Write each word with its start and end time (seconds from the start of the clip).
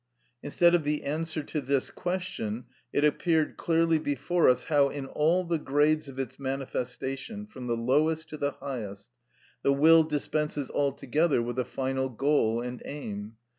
Instead 0.41 0.73
of 0.73 0.83
the 0.83 1.03
answer 1.03 1.43
to 1.43 1.61
this 1.61 1.91
question, 1.91 2.65
it 2.91 3.05
appeared 3.05 3.55
clearly 3.55 3.99
before 3.99 4.49
us 4.49 4.63
how, 4.63 4.89
in 4.89 5.05
all 5.05 5.43
the 5.43 5.59
grades 5.59 6.07
of 6.07 6.17
its 6.17 6.39
manifestation, 6.39 7.45
from 7.45 7.67
the 7.67 7.77
lowest 7.77 8.27
to 8.29 8.37
the 8.37 8.53
highest, 8.53 9.11
the 9.61 9.71
will 9.71 10.01
dispenses 10.01 10.71
altogether 10.71 11.39
with 11.39 11.59
a 11.59 11.65
final 11.65 12.09
goal 12.09 12.61
and 12.61 12.81
aim. 12.83 13.33